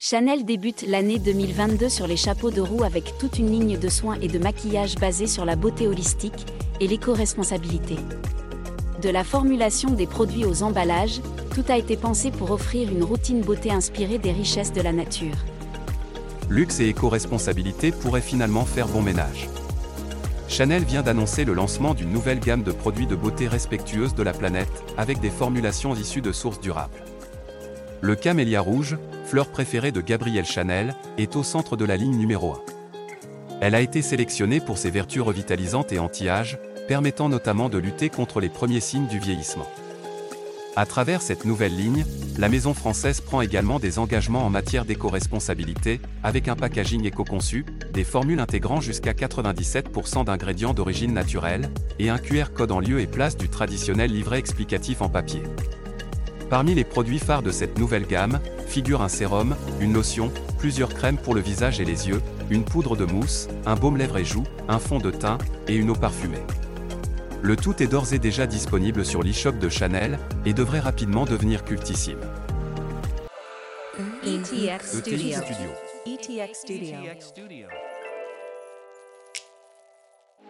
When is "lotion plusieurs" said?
59.92-60.88